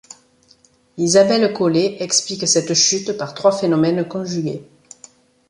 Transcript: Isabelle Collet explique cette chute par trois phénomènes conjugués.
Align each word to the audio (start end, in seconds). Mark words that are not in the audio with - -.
Isabelle 0.97 1.53
Collet 1.53 1.97
explique 2.01 2.47
cette 2.47 2.73
chute 2.73 3.15
par 3.15 3.35
trois 3.35 3.51
phénomènes 3.51 4.07
conjugués. 4.07 4.63